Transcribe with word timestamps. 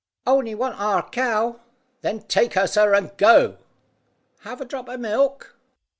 "On'y 0.25 0.55
want 0.55 0.79
our 0.81 1.07
cow." 1.11 1.59
"Then 2.01 2.21
take 2.21 2.55
her, 2.55 2.65
sir, 2.65 2.95
and 2.95 3.15
go!" 3.17 3.59
"Have 4.39 4.59
a 4.59 4.65
drop 4.65 4.89
of 4.89 4.99
milk?" 4.99 5.55